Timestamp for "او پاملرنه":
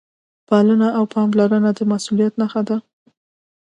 0.97-1.71